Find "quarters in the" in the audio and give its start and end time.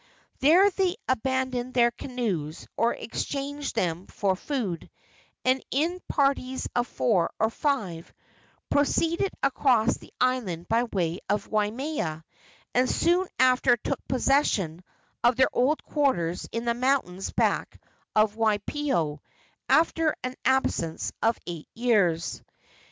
15.83-16.73